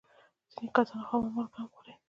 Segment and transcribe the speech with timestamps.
[0.51, 1.93] ځینې کسان خامه مالګه هم خوري.